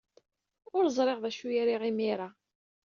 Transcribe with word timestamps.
Ur 0.75 0.85
ẓriɣ 0.97 1.17
d 1.19 1.25
acu 1.29 1.45
ay 1.49 1.59
riɣ 1.67 1.83
imir-a. 1.89 2.29